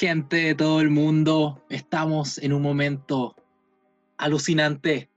Gente 0.00 0.36
de 0.36 0.54
todo 0.54 0.80
el 0.80 0.88
mundo, 0.88 1.62
estamos 1.68 2.38
en 2.38 2.54
un 2.54 2.62
momento 2.62 3.36
alucinante 4.16 5.10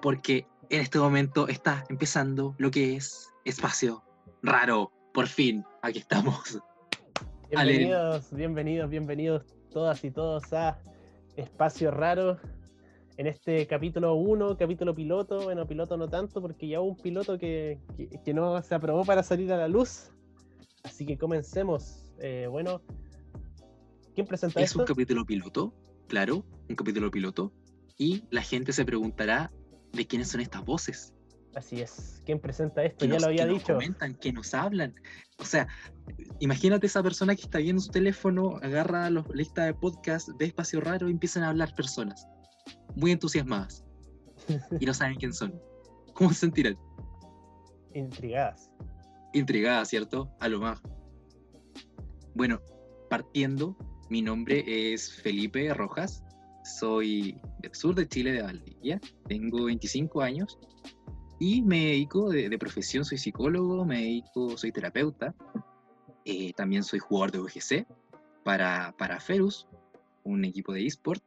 porque 0.00 0.46
en 0.70 0.80
este 0.80 0.98
momento 0.98 1.48
está 1.48 1.84
empezando 1.90 2.54
lo 2.56 2.70
que 2.70 2.96
es 2.96 3.30
espacio 3.44 4.02
raro. 4.42 4.90
Por 5.12 5.26
fin, 5.26 5.66
aquí 5.82 5.98
estamos. 5.98 6.62
Bienvenidos, 7.50 8.32
bienvenidos, 8.32 8.88
bienvenidos 8.88 9.44
todas 9.70 10.02
y 10.02 10.10
todos 10.10 10.50
a 10.54 10.78
Espacio 11.36 11.90
Raro. 11.90 12.38
En 13.18 13.26
este 13.26 13.66
capítulo 13.66 14.14
1, 14.14 14.56
capítulo 14.56 14.94
piloto, 14.94 15.42
bueno, 15.42 15.66
piloto 15.66 15.98
no 15.98 16.08
tanto 16.08 16.40
porque 16.40 16.68
ya 16.68 16.80
hubo 16.80 16.92
un 16.92 16.96
piloto 16.96 17.38
que, 17.38 17.78
que, 18.24 18.32
no 18.32 18.62
se 18.62 18.74
aprobó 18.74 19.04
para 19.04 19.22
salir 19.22 19.52
a 19.52 19.58
la 19.58 19.68
luz. 19.68 20.10
Así 20.84 21.04
que 21.04 21.18
comencemos. 21.18 22.10
Eh, 22.18 22.46
bueno, 22.50 22.80
¿Quién 24.14 24.26
presenta 24.26 24.60
es 24.60 24.76
un 24.76 24.84
capítulo 24.84 25.24
piloto, 25.26 25.74
claro, 26.08 26.44
un 26.68 26.76
capítulo 26.76 27.10
piloto. 27.10 27.52
Y 27.98 28.24
la 28.30 28.42
gente 28.42 28.72
se 28.72 28.84
preguntará 28.84 29.52
de 29.92 30.06
quiénes 30.06 30.28
son 30.28 30.40
estas 30.40 30.64
voces. 30.64 31.12
Así 31.54 31.80
es. 31.80 32.20
¿Quién 32.24 32.40
presenta 32.40 32.84
esto? 32.84 33.04
ya 33.04 33.18
lo 33.18 33.26
había 33.26 33.46
que 33.46 33.52
dicho. 33.52 33.72
Nos 33.74 33.82
comentan, 33.82 34.14
que 34.14 34.32
nos 34.32 34.54
hablan. 34.54 34.94
O 35.38 35.44
sea, 35.44 35.68
imagínate 36.40 36.86
esa 36.86 37.02
persona 37.02 37.34
que 37.36 37.42
está 37.42 37.58
viendo 37.58 37.80
su 37.80 37.90
teléfono, 37.90 38.56
agarra 38.62 39.08
la 39.10 39.24
lista 39.32 39.64
de 39.64 39.74
podcast, 39.74 40.28
ve 40.38 40.46
espacio 40.46 40.80
raro 40.80 41.08
y 41.08 41.12
empiezan 41.12 41.44
a 41.44 41.50
hablar 41.50 41.74
personas. 41.74 42.26
Muy 42.96 43.12
entusiasmadas. 43.12 43.84
y 44.80 44.86
no 44.86 44.94
saben 44.94 45.16
quién 45.16 45.32
son. 45.32 45.60
¿Cómo 46.14 46.30
se 46.30 46.40
sentirán? 46.40 46.76
Intrigadas. 47.94 48.70
Intrigadas, 49.32 49.88
¿cierto? 49.88 50.30
A 50.40 50.48
lo 50.48 50.60
más. 50.60 50.80
Bueno, 52.34 52.60
partiendo, 53.08 53.76
mi 54.14 54.22
nombre 54.22 54.62
es 54.94 55.12
Felipe 55.12 55.74
Rojas, 55.74 56.22
soy 56.62 57.36
del 57.58 57.74
sur 57.74 57.96
de 57.96 58.06
Chile, 58.06 58.30
de 58.30 58.42
Valdivia, 58.42 59.00
tengo 59.26 59.64
25 59.64 60.22
años 60.22 60.56
y 61.40 61.62
me 61.62 61.86
dedico 61.86 62.30
de, 62.30 62.56
profesión, 62.56 63.04
soy 63.04 63.18
psicólogo, 63.18 63.84
me 63.84 64.02
dedico, 64.02 64.56
soy 64.56 64.70
terapeuta, 64.70 65.34
eh, 66.24 66.52
también 66.52 66.84
soy 66.84 67.00
jugador 67.00 67.32
de 67.32 67.38
VGC 67.40 67.86
para, 68.44 68.94
para 68.96 69.18
Ferus, 69.18 69.66
un 70.22 70.44
equipo 70.44 70.72
de 70.72 70.86
eSport, 70.86 71.20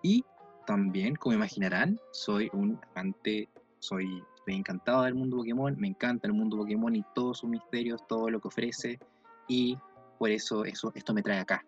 y 0.00 0.24
también, 0.68 1.16
como 1.16 1.34
imaginarán, 1.34 1.98
soy 2.12 2.48
un 2.52 2.78
amante, 2.94 3.48
soy, 3.80 4.22
encantado 4.46 5.02
del 5.02 5.16
mundo 5.16 5.38
Pokémon, 5.38 5.76
me 5.80 5.88
encanta 5.88 6.28
el 6.28 6.34
mundo 6.34 6.58
Pokémon 6.58 6.94
y 6.94 7.02
todos 7.12 7.38
sus 7.38 7.50
misterios, 7.50 8.06
todo 8.06 8.30
lo 8.30 8.40
que 8.40 8.46
ofrece, 8.46 9.00
y 9.48 9.76
por 10.16 10.30
eso, 10.30 10.64
eso 10.64 10.92
esto 10.94 11.12
me 11.12 11.22
trae 11.22 11.40
acá, 11.40 11.64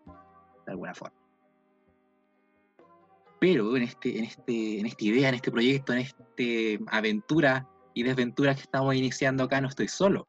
de 0.67 0.73
alguna 0.73 0.95
forma. 0.95 1.17
Pero 3.41 3.77
en, 3.77 3.83
este, 3.83 4.19
en, 4.19 4.25
este, 4.25 4.79
en 4.79 4.87
esta 4.87 5.05
idea, 5.05 5.29
en 5.29 5.35
este 5.35 5.51
proyecto, 5.51 5.93
en 5.93 5.99
esta 5.99 6.25
aventura 6.87 7.69
y 7.95 8.05
desventura 8.05 8.55
que 8.55 8.63
estamos 8.63 8.95
iniciando 8.95 9.45
acá, 9.45 9.61
no 9.61 9.69
estoy 9.69 9.89
solo, 9.89 10.29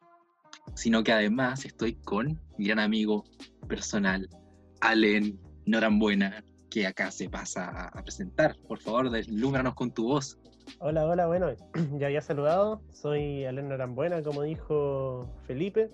sino 0.73 1.03
que 1.03 1.11
además 1.11 1.63
estoy 1.65 1.93
con 1.95 2.39
mi 2.57 2.67
gran 2.67 2.79
amigo 2.79 3.23
personal, 3.67 4.27
Allen 4.81 5.39
Norambuena, 5.65 6.43
que 6.69 6.87
acá 6.87 7.11
se 7.11 7.29
pasa 7.29 7.87
a 7.87 8.01
presentar. 8.01 8.55
Por 8.67 8.79
favor, 8.79 9.11
deslúmbranos 9.11 9.75
con 9.75 9.91
tu 9.91 10.05
voz. 10.05 10.39
Hola, 10.79 11.05
hola, 11.05 11.27
bueno, 11.27 11.51
ya 11.99 12.07
había 12.07 12.21
saludado, 12.21 12.81
soy 12.91 13.45
Allen 13.45 13.69
Norambuena, 13.69 14.23
como 14.23 14.41
dijo 14.41 15.29
Felipe, 15.45 15.91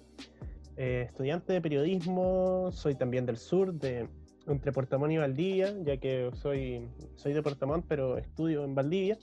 eh, 0.78 1.08
estudiante 1.10 1.54
de 1.54 1.62
periodismo, 1.62 2.70
soy 2.72 2.96
también 2.96 3.26
del 3.26 3.38
sur, 3.38 3.74
de 3.74 4.08
entre 4.54 4.72
Montt 4.72 5.12
y 5.12 5.18
Valdivia, 5.18 5.74
ya 5.84 5.98
que 5.98 6.30
soy, 6.34 6.88
soy 7.16 7.34
de 7.34 7.42
Montt, 7.66 7.86
pero 7.88 8.18
estudio 8.18 8.64
en 8.64 8.76
Valdivia. 8.76 9.18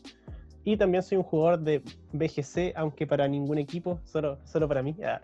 Y 0.65 0.77
también 0.77 1.03
soy 1.03 1.19
un 1.19 1.25
jugador 1.25 1.61
de 1.61 1.83
BGC, 2.13 2.73
aunque 2.75 3.07
para 3.07 3.29
ningún 3.29 3.59
equipo, 3.59 4.01
solo, 4.05 4.39
solo 4.45 4.67
para 4.67 4.83
mí. 4.83 4.97
Ah, 5.05 5.21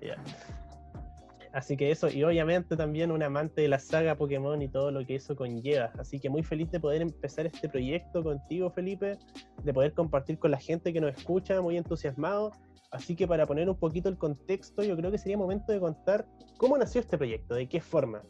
Así 1.52 1.76
que 1.76 1.90
eso, 1.90 2.08
y 2.08 2.24
obviamente 2.24 2.76
también 2.76 3.10
un 3.10 3.22
amante 3.22 3.60
de 3.60 3.68
la 3.68 3.78
saga 3.78 4.14
Pokémon 4.14 4.62
y 4.62 4.68
todo 4.68 4.90
lo 4.90 5.04
que 5.04 5.16
eso 5.16 5.36
conlleva. 5.36 5.92
Así 5.98 6.18
que 6.18 6.30
muy 6.30 6.42
feliz 6.42 6.70
de 6.70 6.80
poder 6.80 7.02
empezar 7.02 7.44
este 7.44 7.68
proyecto 7.68 8.22
contigo, 8.22 8.70
Felipe, 8.70 9.18
de 9.62 9.74
poder 9.74 9.92
compartir 9.92 10.38
con 10.38 10.50
la 10.50 10.58
gente 10.58 10.94
que 10.94 11.00
nos 11.00 11.14
escucha, 11.14 11.60
muy 11.60 11.76
entusiasmado. 11.76 12.52
Así 12.90 13.14
que 13.14 13.26
para 13.26 13.46
poner 13.46 13.68
un 13.68 13.76
poquito 13.76 14.08
el 14.08 14.16
contexto, 14.16 14.82
yo 14.82 14.96
creo 14.96 15.10
que 15.10 15.18
sería 15.18 15.36
momento 15.36 15.72
de 15.72 15.80
contar 15.80 16.26
cómo 16.56 16.78
nació 16.78 17.02
este 17.02 17.18
proyecto, 17.18 17.54
de 17.54 17.68
qué 17.68 17.80
forma. 17.80 18.22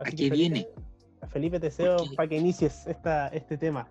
¿A 0.00 0.10
qué 0.10 0.30
viene? 0.30 0.68
Felipe 1.30 1.60
te 1.60 1.66
deseo 1.66 1.96
para 2.16 2.28
que 2.28 2.36
inicies 2.36 2.86
esta, 2.86 3.28
este 3.28 3.56
tema. 3.56 3.88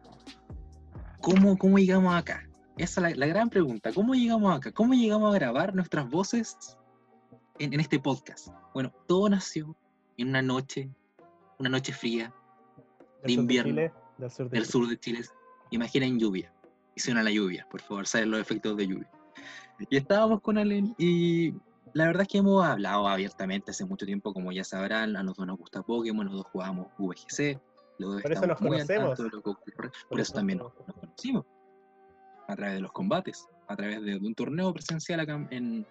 ¿Cómo, 1.21 1.57
¿Cómo 1.57 1.77
llegamos 1.77 2.15
acá? 2.15 2.49
Esa 2.77 3.09
es 3.09 3.17
la, 3.17 3.27
gran 3.27 3.49
pregunta. 3.49 3.91
¿Cómo 3.93 4.15
llegamos 4.15 4.55
acá? 4.55 4.71
¿Cómo 4.71 4.93
llegamos 4.93 5.33
a 5.33 5.37
grabar 5.37 5.75
nuestras 5.75 6.09
voces 6.09 6.77
en, 7.59 7.79
este 7.79 7.99
podcast? 7.99 8.47
Bueno, 8.73 8.91
todo 9.07 9.29
nació 9.29 9.75
en 10.17 10.29
una 10.29 10.41
noche, 10.41 10.89
una 11.59 11.69
noche 11.69 11.93
fría 11.93 12.33
de 13.23 13.33
invierno 13.33 13.91
del, 14.17 14.31
sur 14.31 14.49
de, 14.49 14.65
sur 14.65 14.87
de 14.87 14.97
Chile. 14.97 15.21
Imaginen 15.71 16.17
lluvia. 16.17 16.53
Y 16.95 17.01
suena 17.01 17.21
la 17.21 17.31
lluvia, 17.31 17.67
por 17.69 17.81
favor, 17.81 18.07
saben 18.07 18.31
los 18.31 18.41
efectos 18.41 18.75
de 18.75 18.87
lluvia. 18.87 19.11
Y 19.89 19.97
estábamos 19.97 20.41
con 20.41 20.57
Allen 20.57 20.95
y 20.97 21.53
la 21.93 22.05
verdad 22.05 22.23
es 22.23 22.27
que 22.27 22.37
hemos 22.39 22.65
hablado 22.65 23.07
abiertamente 23.07 23.71
hace 23.71 23.85
mucho 23.85 24.05
tiempo, 24.05 24.33
como 24.33 24.51
ya 24.51 24.63
sabrán, 24.63 25.15
a 25.15 25.23
los 25.23 25.35
dos 25.35 25.47
nos 25.47 25.57
gusta 25.57 25.81
Pokémon, 25.81 26.25
los 26.25 26.35
dos 26.35 26.47
jugamos 26.51 26.87
VGC, 26.97 27.59
por 27.99 28.31
eso 28.31 28.47
nos 28.47 28.57
conocemos. 28.57 29.19
por, 30.09 30.19
eso 30.19 30.33
también 30.33 30.59
nos, 30.59 30.73
conocimos, 30.73 31.45
a 32.47 32.55
través 32.55 32.75
de 32.75 32.81
los 32.81 32.91
combates, 32.91 33.47
a 33.67 33.75
través 33.75 34.01
de, 34.01 34.17
un 34.17 34.33
torneo 34.33 34.73
presencial 34.73 35.19
acá 35.19 35.45
en... 35.51 35.85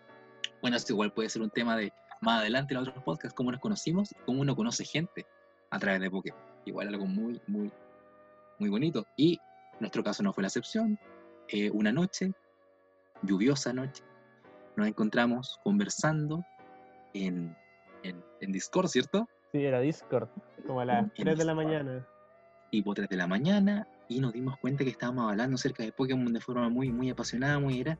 Bueno, 0.62 0.76
esto 0.76 0.92
igual 0.92 1.12
puede 1.12 1.28
ser 1.28 1.42
un 1.42 1.50
tema 1.50 1.76
de 1.76 1.92
más 2.20 2.40
adelante 2.40 2.74
en 2.74 2.80
otros 2.80 3.02
podcasts, 3.04 3.36
cómo 3.36 3.52
nos 3.52 3.60
conocimos 3.60 4.10
y 4.12 4.14
cómo 4.24 4.40
uno 4.40 4.56
conoce 4.56 4.84
gente 4.84 5.26
a 5.70 5.78
través 5.78 6.00
de 6.00 6.10
Pokémon. 6.10 6.40
Igual 6.64 6.88
algo 6.88 7.06
muy, 7.06 7.40
muy, 7.46 7.70
muy 8.58 8.70
bonito. 8.70 9.06
Y 9.16 9.38
nuestro 9.78 10.02
caso 10.02 10.22
no 10.22 10.32
fue 10.32 10.42
la 10.42 10.48
excepción. 10.48 10.98
Eh, 11.48 11.70
una 11.70 11.92
noche, 11.92 12.32
lluviosa 13.22 13.72
noche, 13.72 14.02
nos 14.78 14.88
encontramos 14.88 15.58
conversando 15.64 16.44
en, 17.12 17.54
en, 18.04 18.52
Discord, 18.52 18.86
¿cierto? 18.88 19.28
Sí, 19.52 19.64
era 19.64 19.80
Discord, 19.80 20.28
como 20.66 20.80
a 20.80 20.84
las 20.84 21.12
3 21.14 21.36
de 21.36 21.44
la 21.44 21.54
mañana. 21.54 22.06
Tipo 22.70 22.94
3 22.94 23.08
de 23.08 23.16
la 23.16 23.26
mañana, 23.26 23.88
y 24.08 24.20
nos 24.20 24.32
dimos 24.32 24.56
cuenta 24.58 24.84
que 24.84 24.90
estábamos 24.90 25.30
hablando 25.30 25.56
acerca 25.56 25.82
de 25.82 25.90
Pokémon 25.90 26.32
de 26.32 26.40
forma 26.40 26.68
muy, 26.68 26.92
muy 26.92 27.10
apasionada, 27.10 27.58
muy 27.58 27.80
era, 27.80 27.98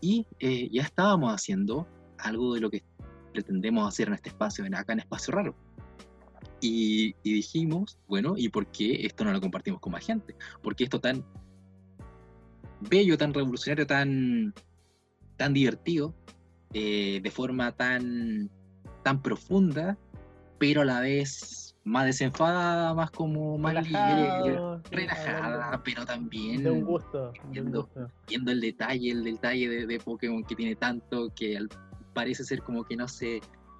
y 0.00 0.26
eh, 0.40 0.68
ya 0.70 0.82
estábamos 0.82 1.32
haciendo 1.32 1.88
algo 2.18 2.54
de 2.54 2.60
lo 2.60 2.70
que 2.70 2.84
pretendemos 3.32 3.88
hacer 3.88 4.08
en 4.08 4.14
este 4.14 4.28
espacio, 4.28 4.64
acá 4.74 4.92
en 4.92 5.00
Espacio 5.00 5.32
Raro. 5.32 5.54
Y, 6.60 7.14
y, 7.22 7.32
dijimos, 7.32 7.98
bueno, 8.06 8.34
¿y 8.36 8.50
por 8.50 8.66
qué 8.66 9.06
esto 9.06 9.24
no 9.24 9.32
lo 9.32 9.40
compartimos 9.40 9.80
con 9.80 9.92
más 9.92 10.04
gente? 10.04 10.36
¿Por 10.62 10.76
qué 10.76 10.84
esto 10.84 11.00
tan 11.00 11.24
bello, 12.80 13.16
tan 13.16 13.32
revolucionario, 13.32 13.86
tan 13.86 14.52
tan 15.40 15.54
divertido, 15.54 16.14
eh, 16.74 17.18
de 17.22 17.30
forma 17.30 17.72
tan, 17.72 18.50
tan 19.02 19.22
profunda, 19.22 19.96
pero 20.58 20.82
a 20.82 20.84
la 20.84 21.00
vez 21.00 21.74
más 21.82 22.04
desenfadada, 22.04 22.92
más 22.92 23.10
como 23.10 23.56
más 23.56 23.72
relajada, 23.72 24.82
relajada 24.90 25.82
pero 25.82 26.04
también 26.04 26.62
de 26.62 26.70
un 26.70 26.84
gusto, 26.84 27.32
viendo, 27.48 27.88
viendo 28.28 28.50
el 28.52 28.60
detalle, 28.60 29.12
el 29.12 29.24
detalle 29.24 29.66
de, 29.66 29.86
de, 29.86 29.98
Pokémon 29.98 30.44
que 30.44 30.54
tiene 30.54 30.76
tanto 30.76 31.32
que 31.34 31.58
parece 32.12 32.44
ser 32.44 32.60
como 32.62 32.84
que 32.84 32.96
no 32.96 33.08
se, 33.08 33.36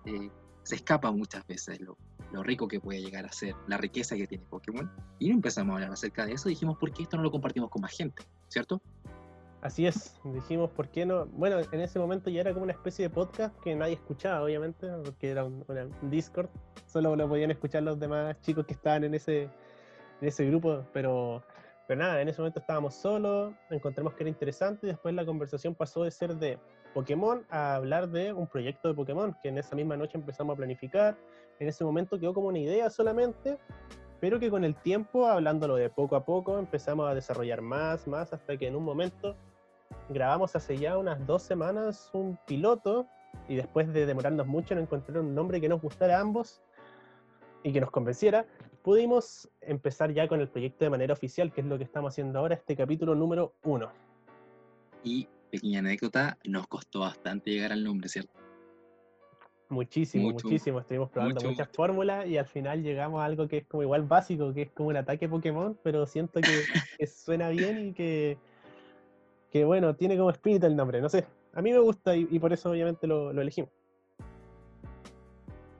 eh, 0.06 0.30
se 0.62 0.76
escapa 0.76 1.12
muchas 1.12 1.46
veces 1.46 1.78
lo, 1.82 1.98
lo 2.32 2.42
rico 2.42 2.68
que 2.68 2.80
puede 2.80 3.02
llegar 3.02 3.26
a 3.26 3.32
ser, 3.32 3.54
la 3.66 3.76
riqueza 3.76 4.16
que 4.16 4.26
tiene 4.26 4.44
Pokémon. 4.46 4.90
Y 5.18 5.28
no 5.28 5.34
empezamos 5.34 5.72
a 5.72 5.74
hablar 5.74 5.92
acerca 5.92 6.24
de 6.24 6.32
eso, 6.32 6.48
dijimos, 6.48 6.78
¿por 6.78 6.90
qué 6.92 7.02
esto 7.02 7.18
no 7.18 7.22
lo 7.22 7.30
compartimos 7.30 7.68
con 7.68 7.82
más 7.82 7.92
gente? 7.92 8.22
¿Cierto? 8.48 8.80
Así 9.62 9.86
es, 9.86 10.18
dijimos, 10.24 10.70
¿por 10.70 10.88
qué 10.88 11.04
no? 11.04 11.26
Bueno, 11.26 11.58
en 11.70 11.80
ese 11.82 11.98
momento 11.98 12.30
ya 12.30 12.40
era 12.40 12.52
como 12.52 12.64
una 12.64 12.72
especie 12.72 13.06
de 13.06 13.10
podcast 13.10 13.54
que 13.60 13.74
nadie 13.74 13.92
escuchaba, 13.92 14.42
obviamente, 14.42 14.88
porque 15.04 15.30
era 15.30 15.44
un, 15.44 15.64
Discord, 16.04 16.48
solo 16.86 17.14
lo 17.14 17.28
podían 17.28 17.50
escuchar 17.50 17.82
los 17.82 18.00
demás 18.00 18.40
chicos 18.40 18.64
que 18.64 18.72
estaban 18.72 19.04
en 19.04 19.14
ese, 19.14 19.42
en 19.42 20.28
ese 20.28 20.46
grupo, 20.46 20.86
pero, 20.94 21.42
pero 21.86 22.00
nada, 22.00 22.22
en 22.22 22.30
ese 22.30 22.40
momento 22.40 22.60
estábamos 22.60 22.94
solos, 22.94 23.52
encontramos 23.68 24.14
que 24.14 24.22
era 24.22 24.30
interesante 24.30 24.86
y 24.86 24.90
después 24.90 25.14
la 25.14 25.26
conversación 25.26 25.74
pasó 25.74 26.04
de 26.04 26.10
ser 26.10 26.36
de 26.36 26.58
Pokémon 26.94 27.44
a 27.50 27.74
hablar 27.74 28.08
de 28.08 28.32
un 28.32 28.46
proyecto 28.46 28.88
de 28.88 28.94
Pokémon, 28.94 29.36
que 29.42 29.50
en 29.50 29.58
esa 29.58 29.76
misma 29.76 29.94
noche 29.94 30.16
empezamos 30.16 30.54
a 30.54 30.56
planificar, 30.56 31.18
en 31.58 31.68
ese 31.68 31.84
momento 31.84 32.18
quedó 32.18 32.32
como 32.32 32.48
una 32.48 32.60
idea 32.60 32.88
solamente, 32.88 33.58
pero 34.20 34.40
que 34.40 34.48
con 34.48 34.64
el 34.64 34.74
tiempo, 34.74 35.26
hablándolo 35.26 35.76
de 35.76 35.90
poco 35.90 36.16
a 36.16 36.24
poco, 36.24 36.58
empezamos 36.58 37.10
a 37.10 37.14
desarrollar 37.14 37.60
más, 37.60 38.06
más, 38.06 38.32
hasta 38.32 38.56
que 38.56 38.66
en 38.66 38.74
un 38.74 38.84
momento 38.84 39.36
grabamos 40.08 40.56
hace 40.56 40.76
ya 40.76 40.98
unas 40.98 41.24
dos 41.26 41.42
semanas 41.42 42.10
un 42.12 42.38
piloto 42.46 43.06
y 43.48 43.56
después 43.56 43.92
de 43.92 44.06
demorarnos 44.06 44.46
mucho 44.46 44.74
en 44.74 44.80
encontrar 44.80 45.18
un 45.20 45.34
nombre 45.34 45.60
que 45.60 45.68
nos 45.68 45.80
gustara 45.80 46.18
a 46.18 46.20
ambos, 46.20 46.62
y 47.62 47.72
que 47.72 47.80
nos 47.80 47.90
convenciera, 47.90 48.46
pudimos 48.82 49.48
empezar 49.60 50.12
ya 50.12 50.28
con 50.28 50.40
el 50.40 50.48
proyecto 50.48 50.84
de 50.84 50.90
manera 50.90 51.12
oficial, 51.12 51.52
que 51.52 51.60
es 51.60 51.66
lo 51.66 51.78
que 51.78 51.84
estamos 51.84 52.14
haciendo 52.14 52.38
ahora, 52.38 52.54
este 52.54 52.76
capítulo 52.76 53.14
número 53.14 53.54
uno. 53.62 53.90
Y 55.04 55.28
pequeña 55.50 55.80
anécdota, 55.80 56.38
nos 56.44 56.66
costó 56.66 57.00
bastante 57.00 57.50
llegar 57.50 57.72
al 57.72 57.84
nombre, 57.84 58.08
¿cierto? 58.08 58.32
Muchísimo, 59.68 60.32
muchísimo. 60.32 60.80
Estuvimos 60.80 61.10
probando 61.10 61.48
muchas 61.48 61.68
fórmulas 61.68 62.26
y 62.26 62.36
al 62.38 62.46
final 62.46 62.82
llegamos 62.82 63.20
a 63.20 63.24
algo 63.24 63.46
que 63.46 63.58
es 63.58 63.66
como 63.66 63.84
igual 63.84 64.02
básico, 64.02 64.52
que 64.52 64.62
es 64.62 64.70
como 64.72 64.88
un 64.88 64.96
ataque 64.96 65.28
Pokémon, 65.28 65.78
pero 65.84 66.06
siento 66.06 66.40
que, 66.40 67.06
suena 67.06 67.50
bien 67.50 67.88
y 67.88 67.92
que, 67.92 68.36
que, 69.50 69.64
bueno, 69.64 69.94
tiene 69.94 70.16
como 70.16 70.30
espíritu 70.30 70.66
el 70.66 70.76
nombre. 70.76 71.00
No 71.00 71.08
sé, 71.08 71.26
a 71.54 71.62
mí 71.62 71.72
me 71.72 71.78
gusta 71.78 72.16
y, 72.16 72.38
por 72.38 72.52
eso 72.52 72.70
obviamente 72.70 73.06
lo, 73.06 73.32
lo, 73.32 73.42
elegimos. 73.42 73.70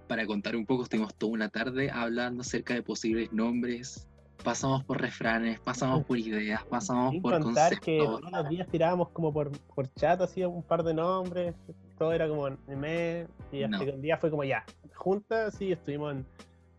Para 0.09 0.27
contar 0.27 0.57
un 0.57 0.67
poco, 0.67 0.83
estuvimos 0.83 1.15
toda 1.15 1.33
una 1.33 1.49
tarde 1.49 1.91
hablando 1.91 2.41
acerca 2.41 2.75
de 2.75 2.83
posibles 2.83 3.33
nombres, 3.33 4.09
pasamos 4.43 4.85
por 4.85 5.01
refranes, 5.01 5.61
pasamos 5.61 6.05
por 6.05 6.19
ideas, 6.19 6.65
pasamos 6.65 7.15
por 7.23 7.41
contar 7.41 7.71
conceptos. 7.71 7.81
que 7.81 7.99
todos 7.99 8.33
los 8.33 8.49
días 8.49 8.67
tirábamos 8.69 9.11
como 9.11 9.33
por, 9.33 9.53
por 9.75 9.93
chat, 9.95 10.21
así 10.21 10.45
un 10.45 10.63
par 10.63 10.83
de 10.83 10.95
nombres, 10.95 11.55
todo 11.99 12.13
era 12.13 12.29
como 12.29 12.49
mes, 12.67 13.29
y 13.53 13.63
hasta 13.63 13.85
que 13.85 13.91
un 13.93 14.03
día 14.03 14.17
fue 14.17 14.31
como 14.31 14.43
ya, 14.43 14.65
juntas, 14.95 15.55
sí, 15.55 15.71
estuvimos 15.71 16.17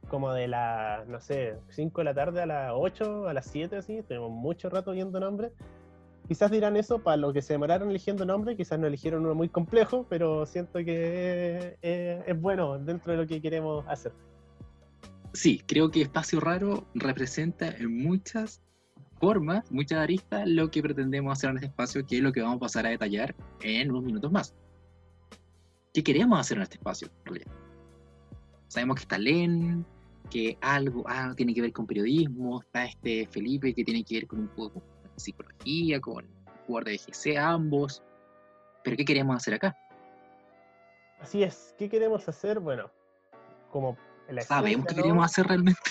como 0.10 0.34
de 0.34 0.48
las, 0.48 1.08
no 1.08 1.22
sé, 1.22 1.56
5 1.70 2.02
de 2.02 2.06
la 2.06 2.14
tarde 2.14 2.42
a 2.42 2.46
las 2.46 2.72
8, 2.76 3.30
a 3.30 3.34
las 3.34 3.46
7, 3.46 3.78
así, 3.78 3.98
estuvimos 3.98 4.32
mucho 4.32 4.70
rato 4.70 4.92
viendo 4.92 5.20
nombres. 5.20 5.54
Quizás 6.32 6.50
dirán 6.50 6.78
eso 6.78 7.00
para 7.00 7.18
lo 7.18 7.34
que 7.34 7.42
se 7.42 7.52
demoraron 7.52 7.90
eligiendo 7.90 8.26
nombre, 8.26 8.56
quizás 8.56 8.80
no 8.80 8.88
eligieron 8.88 9.26
uno 9.26 9.36
muy 9.36 9.50
complejo, 9.50 10.06
pero 10.10 10.46
siento 10.46 10.80
que 10.80 11.78
es 11.82 12.40
bueno 12.40 12.80
dentro 12.80 13.12
de 13.12 13.18
lo 13.18 13.28
que 13.28 13.42
queremos 13.42 13.84
hacer 13.90 14.14
sí, 15.34 15.62
creo 15.66 15.92
que 15.92 16.02
Espacio 16.02 16.40
Raro 16.40 16.86
representa 16.94 17.70
en 17.70 17.98
muchas 18.02 18.62
formas, 19.20 19.70
muchas 19.72 20.00
aristas, 20.00 20.48
lo 20.48 20.72
que 20.72 20.82
pretendemos 20.82 21.38
hacer 21.38 21.52
en 21.52 21.58
este 21.58 21.68
espacio, 21.68 22.06
que 22.06 22.18
es 22.18 22.24
lo 22.24 22.32
que 22.32 22.42
vamos 22.42 22.58
a 22.58 22.62
pasar 22.62 22.86
a 22.86 22.90
detallar 22.90 23.36
en 23.62 23.92
unos 23.92 24.04
minutos 24.04 24.32
más. 24.32 24.56
¿Qué 25.94 26.04
queremos 26.04 26.40
hacer 26.40 26.58
en 26.58 26.64
este 26.64 26.78
espacio? 26.78 27.10
Sabemos 28.68 28.96
que 28.96 29.02
está 29.02 29.18
Len, 29.18 29.86
que 30.30 30.58
algo 30.62 31.04
ah, 31.08 31.34
tiene 31.36 31.54
que 31.54 31.62
ver 31.62 31.74
con 31.74 31.86
periodismo, 31.86 32.62
está 32.62 32.86
este 32.86 33.28
Felipe 33.28 33.74
que 33.74 33.84
tiene 33.84 34.04
que 34.04 34.16
ver 34.16 34.28
con 34.28 34.40
un 34.40 34.48
poco 34.48 34.82
psicología, 35.22 36.00
con 36.00 36.28
jugador 36.68 36.86
de 36.86 36.98
BGC, 36.98 37.38
ambos. 37.38 38.04
Pero 38.84 38.98
¿qué 38.98 39.06
queremos 39.06 39.36
hacer 39.36 39.56
acá? 39.56 39.78
Así 41.20 41.44
es, 41.44 41.76
¿qué 41.78 41.90
queremos 41.90 42.28
hacer? 42.28 42.60
Bueno, 42.60 42.92
como 43.72 43.98
Sabemos 44.40 44.86
qué 44.88 44.96
queríamos 44.96 45.26
hacer 45.26 45.46
realmente. 45.48 45.82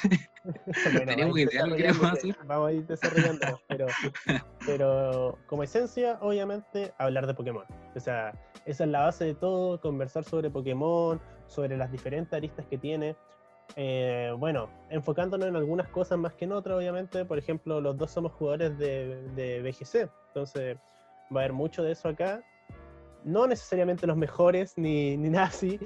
Tenemos 1.06 1.38
idea 1.38 1.66
lo 1.66 1.76
que 1.76 1.82
queremos 1.82 2.12
hacer. 2.12 2.36
Vamos 2.46 2.68
a 2.68 2.72
ir 2.72 2.86
desarrollando, 2.86 3.60
pero, 3.68 3.86
pero 4.64 5.38
como 5.46 5.62
esencia, 5.62 6.18
obviamente, 6.22 6.92
hablar 6.98 7.26
de 7.26 7.34
Pokémon. 7.34 7.64
O 7.94 8.00
sea, 8.00 8.32
esa 8.64 8.84
es 8.84 8.90
la 8.90 9.00
base 9.00 9.24
de 9.26 9.34
todo, 9.34 9.80
conversar 9.80 10.24
sobre 10.24 10.50
Pokémon, 10.50 11.20
sobre 11.48 11.76
las 11.76 11.92
diferentes 11.92 12.32
aristas 12.32 12.66
que 12.66 12.78
tiene. 12.78 13.16
Eh, 13.76 14.34
bueno, 14.38 14.69
enfocándonos 14.90 15.49
en 15.49 15.56
algunas 15.56 15.88
cosas 15.88 16.19
más 16.19 16.34
que 16.34 16.44
en 16.44 16.52
otras, 16.52 16.76
obviamente. 16.76 17.25
Por 17.25 17.38
ejemplo, 17.38 17.81
los 17.81 17.96
dos 17.96 18.11
somos 18.11 18.32
jugadores 18.32 18.76
de, 18.78 19.22
de 19.34 19.62
BGC, 19.62 20.11
entonces 20.28 20.76
va 21.34 21.40
a 21.40 21.44
haber 21.44 21.52
mucho 21.52 21.82
de 21.82 21.93
eso 21.93 22.08
acá. 22.08 22.43
No 23.25 23.46
necesariamente 23.46 24.06
los 24.06 24.17
mejores 24.17 24.72
ni, 24.76 25.17
ni 25.17 25.31
nada 25.31 25.46
así, 25.46 25.78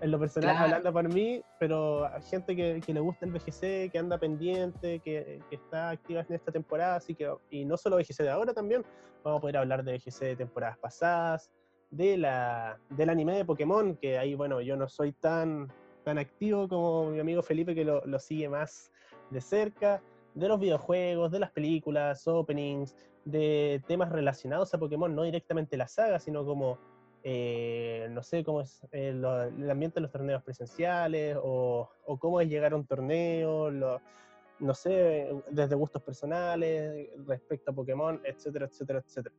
en 0.00 0.10
lo 0.10 0.18
personal 0.18 0.56
hablando 0.56 0.92
por 0.92 1.08
mí, 1.12 1.42
pero 1.58 2.06
hay 2.06 2.22
gente 2.22 2.56
que, 2.56 2.80
que, 2.84 2.94
le 2.94 3.00
gusta 3.00 3.26
el 3.26 3.32
BGC, 3.32 3.90
que 3.92 3.98
anda 3.98 4.18
pendiente, 4.18 4.98
que, 5.00 5.40
que, 5.48 5.56
está 5.56 5.90
activa 5.90 6.24
en 6.28 6.34
esta 6.34 6.50
temporada, 6.50 6.96
así 6.96 7.14
que, 7.14 7.32
y 7.50 7.64
no 7.64 7.76
solo 7.76 7.96
BGC 7.96 8.22
de 8.22 8.30
ahora 8.30 8.52
también, 8.52 8.84
vamos 9.22 9.38
a 9.38 9.40
poder 9.40 9.58
hablar 9.58 9.84
de 9.84 9.96
BGC 9.96 10.20
de 10.20 10.36
temporadas 10.36 10.78
pasadas, 10.78 11.50
de 11.90 12.16
la, 12.16 12.78
del 12.90 13.10
anime 13.10 13.36
de 13.36 13.44
Pokémon, 13.44 13.96
que 13.96 14.18
ahí, 14.18 14.34
bueno, 14.34 14.60
yo 14.60 14.76
no 14.76 14.88
soy 14.88 15.12
tan, 15.12 15.70
tan 16.04 16.18
activo 16.18 16.68
como 16.68 17.10
mi 17.10 17.20
amigo 17.20 17.42
Felipe, 17.42 17.74
que 17.74 17.84
lo, 17.84 18.18
sigue 18.18 18.48
más 18.48 18.90
de 19.30 19.40
cerca, 19.40 20.02
de 20.34 20.48
los 20.48 20.60
videojuegos, 20.60 21.30
de 21.30 21.40
las 21.40 21.50
películas, 21.50 22.26
openings, 22.26 22.94
de 23.24 23.82
temas 23.86 24.10
relacionados 24.10 24.72
a 24.74 24.78
Pokémon, 24.78 25.14
no 25.14 25.22
directamente 25.22 25.76
la 25.76 25.88
saga, 25.88 26.18
sino 26.18 26.44
como 26.44 26.78
eh, 27.22 28.08
no 28.10 28.22
sé 28.22 28.42
cómo 28.44 28.62
es 28.62 28.80
el, 28.92 29.24
ambiente 29.70 29.96
de 29.96 30.00
los 30.02 30.10
torneos 30.10 30.42
presenciales 30.42 31.36
o, 31.42 31.88
cómo 32.18 32.40
es 32.40 32.48
llegar 32.48 32.72
a 32.72 32.76
un 32.76 32.86
torneo, 32.86 33.70
no 33.70 34.74
sé, 34.74 35.28
desde 35.50 35.74
gustos 35.74 36.02
personales 36.02 37.08
respecto 37.26 37.70
a 37.70 37.74
Pokémon, 37.74 38.20
etcétera, 38.24 38.66
etcétera, 38.66 39.02
etcétera. 39.06 39.34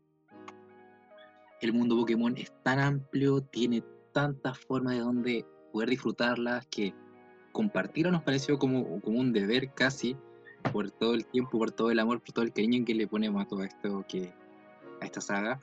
El 1.62 1.74
mundo 1.74 1.96
Pokémon 1.96 2.36
es 2.38 2.52
tan 2.64 2.80
amplio, 2.80 3.42
tiene 3.42 3.84
tantas 4.12 4.58
formas 4.58 4.96
de 4.96 5.00
donde 5.02 5.46
poder 5.72 5.90
disfrutarlas 5.90 6.66
que 6.68 6.94
compartirlo 7.52 8.12
nos 8.12 8.24
pareció 8.24 8.58
como, 8.58 9.02
como 9.02 9.20
un 9.20 9.34
deber 9.34 9.74
casi 9.74 10.16
por 10.72 10.92
todo 10.92 11.14
el 11.14 11.26
tiempo, 11.26 11.58
por 11.58 11.72
todo 11.72 11.92
el 11.92 12.00
amor, 12.00 12.22
por 12.22 12.34
todo 12.34 12.46
el 12.46 12.54
cariño 12.54 12.86
que 12.86 12.94
le 12.94 13.08
ponemos 13.08 13.42
a 13.42 13.48
todo 13.48 13.64
esto 13.64 14.06
que 14.08 14.34
a 15.02 15.06
esta 15.06 15.22
saga. 15.22 15.60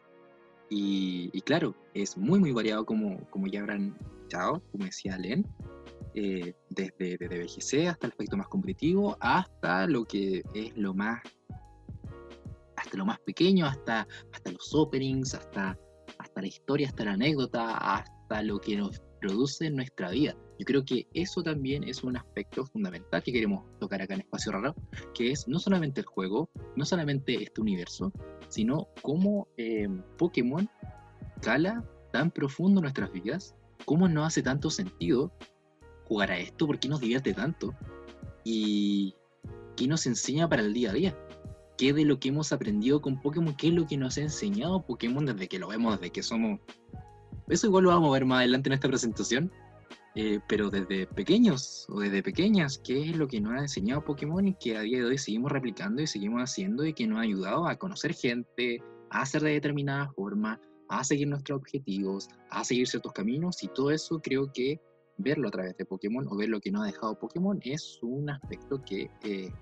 Y, 0.71 1.41
claro, 1.43 1.75
es 1.95 2.17
muy, 2.19 2.39
muy 2.41 2.53
variado 2.53 2.85
como, 2.85 3.25
como 3.31 3.47
ya 3.47 3.61
habrán 3.61 3.97
escuchado, 4.01 4.63
como 4.71 4.85
decía 4.85 5.17
Len, 5.17 5.47
eh, 6.15 6.55
desde, 6.69 7.17
desde 7.17 7.43
BGC 7.43 7.89
hasta 7.89 8.07
el 8.07 8.13
aspecto 8.13 8.37
más 8.37 8.49
competitivo, 8.49 9.17
hasta 9.21 9.87
lo 9.87 10.05
que 10.05 10.43
es 10.55 10.77
lo 10.77 10.93
más, 10.93 11.23
hasta 12.77 12.99
lo 12.99 13.07
más 13.07 13.19
pequeño, 13.21 13.65
hasta, 13.65 14.07
hasta 14.33 14.53
los 14.53 14.75
openings, 14.75 15.33
hasta, 15.35 15.79
hasta 16.19 16.41
la 16.41 16.47
historia, 16.47 16.89
hasta 16.89 17.05
la 17.05 17.13
anécdota, 17.13 17.79
hasta 17.79 18.43
lo 18.43 18.61
que 18.61 18.77
nos 18.77 19.01
produce 19.21 19.67
en 19.67 19.77
nuestra 19.77 20.11
vida. 20.11 20.37
Yo 20.59 20.65
creo 20.65 20.85
que 20.85 21.07
eso 21.15 21.43
también 21.43 21.85
es 21.85 22.03
un 22.03 22.17
aspecto 22.17 22.65
fundamental 22.67 23.23
que 23.23 23.33
queremos 23.33 23.65
tocar 23.79 24.03
acá 24.03 24.15
en 24.15 24.21
Espacio 24.21 24.53
Raro, 24.53 24.75
que 25.15 25.31
es 25.31 25.47
no 25.47 25.59
solamente 25.59 26.01
el 26.01 26.07
juego, 26.07 26.51
no 26.77 26.85
solamente 26.85 27.43
este 27.43 27.61
universo, 27.61 28.13
sino 28.49 28.89
cómo 29.03 29.49
eh, 29.57 29.89
Pokémon 30.17 30.69
cala 31.41 31.85
tan 32.13 32.31
profundo 32.31 32.81
nuestras 32.81 33.13
vidas, 33.13 33.55
cómo 33.85 34.09
nos 34.09 34.27
hace 34.27 34.43
tanto 34.43 34.71
sentido 34.71 35.33
jugar 36.05 36.31
a 36.31 36.39
esto, 36.39 36.67
por 36.67 36.81
qué 36.81 36.89
nos 36.89 37.01
divierte 37.01 37.35
tanto 37.35 37.75
y 38.45 39.15
qué 39.77 39.87
nos 39.87 40.07
enseña 40.07 40.49
para 40.49 40.63
el 40.63 40.73
día 40.73 40.91
a 40.91 40.95
día. 40.95 41.19
¿Qué 41.77 41.93
de 41.93 42.05
lo 42.05 42.19
que 42.19 42.31
hemos 42.31 42.53
aprendido 42.53 43.01
con 43.01 43.21
Pokémon? 43.21 43.55
¿Qué 43.55 43.69
es 43.69 43.75
lo 43.75 43.87
que 43.87 43.97
nos 43.97 44.19
ha 44.19 44.23
enseñado 44.23 44.85
Pokémon 44.85 45.25
desde 45.25 45.47
que 45.47 45.61
lo 45.61 45.69
vemos, 45.69 46.01
desde 46.01 46.11
que 46.11 46.25
somos... 46.25 46.59
Eso 47.49 47.67
igual 47.67 47.85
lo 47.85 47.91
vamos 47.91 48.11
a 48.11 48.13
ver 48.13 48.27
más 48.27 48.39
adelante 48.39 48.69
en 48.69 48.75
esta 48.75 48.89
presentación, 48.89 49.51
eh, 50.15 50.41
pero 50.49 50.69
desde 50.69 51.07
pequeños 51.07 51.87
o 51.89 52.01
desde 52.01 52.23
pequeñas, 52.23 52.79
¿qué 52.79 53.11
es 53.11 53.17
lo 53.17 53.29
que 53.29 53.41
nos 53.41 53.53
ha 53.53 53.59
enseñado 53.61 54.05
Pokémon 54.05 54.47
y 54.47 54.55
que 54.55 54.77
a 54.77 54.83
día 54.83 54.99
de 54.99 55.05
hoy 55.05 55.19
seguimos 55.19 55.53
replicando 55.53 56.03
y 56.03 56.07
seguimos 56.07 56.43
haciendo 56.43 56.85
y 56.85 56.93
que 56.93 57.07
nos 57.07 57.19
ha 57.19 57.23
ayudado 57.23 57.67
a 57.67 57.77
conocer 57.77 58.15
gente, 58.15 58.83
a 59.11 59.23
hacer 59.23 59.43
de 59.43 59.53
determinada 59.53 60.09
forma, 60.09 60.61
a 60.89 61.05
seguir 61.05 61.29
nuestros 61.29 61.59
objetivos, 61.59 62.29
a 62.51 62.65
seguir 62.65 62.87
ciertos 62.87 63.13
caminos 63.13 63.63
y 63.63 63.69
todo 63.69 63.91
eso 63.91 64.21
creo 64.21 64.51
que 64.53 64.81
verlo 65.19 65.49
a 65.49 65.51
través 65.51 65.77
de 65.77 65.85
Pokémon 65.85 66.27
o 66.29 66.37
ver 66.37 66.49
lo 66.49 66.61
que 66.61 66.71
nos 66.71 66.83
ha 66.83 66.87
dejado 66.87 67.19
Pokémon 67.19 67.59
es 67.63 67.99
un 68.03 68.31
aspecto 68.31 68.83
que 68.83 69.11
eh, 69.23 69.53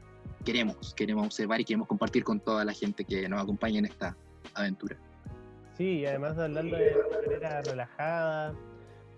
queremos, 0.45 0.95
queremos 0.95 1.26
observar 1.26 1.61
y 1.61 1.64
queremos 1.64 1.88
compartir 1.88 2.25
con 2.25 2.40
toda 2.40 2.64
la 2.64 2.73
gente 2.73 3.05
que 3.05 3.28
nos 3.28 3.43
acompaña 3.43 3.78
en 3.78 3.87
esta 3.87 4.16
aventura. 4.55 4.99
Sí, 5.76 6.06
además 6.06 6.37
de 6.37 6.45
hablarlo 6.45 6.78
de 6.78 6.97
manera 7.23 7.61
relajada, 7.61 8.54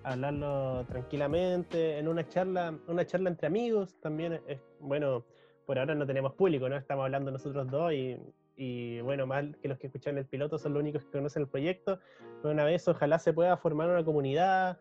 hablarlo 0.02 0.84
tranquilamente, 0.86 1.98
en 1.98 2.08
una 2.08 2.26
charla, 2.28 2.76
una 2.88 3.06
charla 3.06 3.30
entre 3.30 3.46
amigos, 3.46 3.94
también 4.00 4.40
es, 4.48 4.58
bueno, 4.80 5.24
por 5.66 5.78
ahora 5.78 5.94
no 5.94 6.04
tenemos 6.04 6.34
público, 6.34 6.68
¿no? 6.68 6.76
Estamos 6.76 7.04
hablando 7.04 7.30
nosotros 7.30 7.70
dos 7.70 7.92
y, 7.92 8.18
y 8.56 9.00
bueno, 9.02 9.24
más 9.24 9.44
que 9.62 9.68
los 9.68 9.78
que 9.78 9.86
escuchan 9.86 10.18
el 10.18 10.26
piloto 10.26 10.58
son 10.58 10.74
los 10.74 10.80
únicos 10.80 11.04
que 11.04 11.12
conocen 11.12 11.42
el 11.42 11.48
proyecto, 11.48 12.00
pero 12.42 12.52
una 12.52 12.64
vez 12.64 12.88
ojalá 12.88 13.20
se 13.20 13.32
pueda 13.32 13.56
formar 13.56 13.88
una 13.88 14.04
comunidad, 14.04 14.78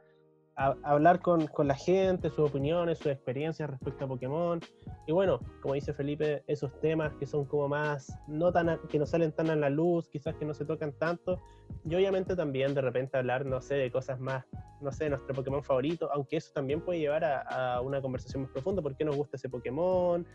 hablar 0.58 1.22
con, 1.22 1.48
con, 1.48 1.68
la 1.68 1.76
gente, 1.76 2.30
sus 2.30 2.50
opiniones, 2.50 2.98
sus 2.98 3.08
experiencias 3.08 3.70
respecto 3.70 4.06
a 4.06 4.08
Pokémon. 4.08 4.60
Y 5.06 5.12
bueno, 5.12 5.40
como 5.62 5.76
dice 5.76 5.94
Felipe, 5.94 6.44
esos 6.48 6.78
temas 6.82 7.14
que 7.16 7.28
son 7.28 7.46
como 7.46 7.70
más, 7.70 8.18
no 8.28 8.52
tan, 8.52 8.80
que 8.90 8.98
no 8.98 9.06
salen 9.06 9.32
tan 9.32 9.50
a 9.52 9.56
la 9.56 9.70
luz, 9.70 10.10
quizás 10.10 10.36
que 10.36 10.46
no 10.46 10.54
se 10.54 10.66
tocan 10.66 10.94
tanto. 10.94 11.40
Y 11.86 11.96
obviamente 11.96 12.36
también 12.36 12.74
de 12.74 12.82
repente 12.82 13.18
hablar, 13.18 13.46
no 13.46 13.62
sé, 13.62 13.76
de 13.76 13.92
cosas 13.92 14.20
más, 14.20 14.46
no 14.82 14.92
sé, 14.92 15.10
nuestro 15.10 15.36
Pokémon 15.36 15.64
favorito, 15.64 16.10
aunque 16.12 16.38
eso 16.38 16.52
también 16.54 16.82
puede 16.82 17.00
llevar 17.00 17.24
a, 17.24 17.76
a 17.76 17.82
una 17.82 18.02
conversación 18.02 18.44
más 18.44 18.52
profunda, 18.52 18.82
¿por 18.82 18.96
qué 18.96 19.06
nos 19.06 19.16
gusta 19.16 19.38
ese 19.38 19.50
Pokémon? 19.50 20.26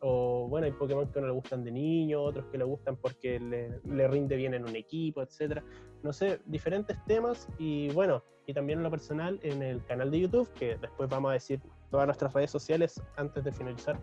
O 0.00 0.48
bueno, 0.48 0.66
hay 0.66 0.72
Pokémon 0.72 1.10
que 1.10 1.20
no 1.20 1.26
le 1.26 1.32
gustan 1.32 1.64
de 1.64 1.72
niño, 1.72 2.22
otros 2.22 2.46
que 2.46 2.58
le 2.58 2.64
gustan 2.64 2.96
porque 2.96 3.40
le, 3.40 3.80
le 3.84 4.08
rinde 4.08 4.36
bien 4.36 4.54
en 4.54 4.64
un 4.64 4.76
equipo, 4.76 5.22
etcétera. 5.22 5.64
No 6.02 6.12
sé, 6.12 6.40
diferentes 6.46 6.96
temas 7.06 7.48
y 7.58 7.90
bueno, 7.90 8.22
y 8.46 8.54
también 8.54 8.82
lo 8.82 8.90
personal 8.90 9.38
en 9.42 9.62
el 9.62 9.84
canal 9.84 10.10
de 10.10 10.20
YouTube, 10.20 10.50
que 10.54 10.76
después 10.76 11.08
vamos 11.10 11.30
a 11.30 11.34
decir 11.34 11.60
todas 11.90 12.06
nuestras 12.06 12.32
redes 12.32 12.50
sociales 12.50 13.00
antes 13.16 13.44
de 13.44 13.52
finalizar 13.52 14.00